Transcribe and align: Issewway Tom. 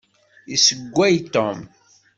Issewway 0.47 1.29
Tom. 1.31 1.57